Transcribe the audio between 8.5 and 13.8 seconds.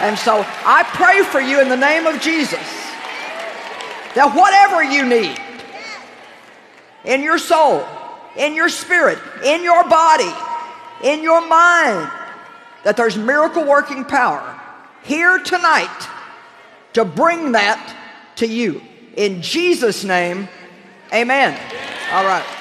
your spirit, in your body, in your mind, that there's miracle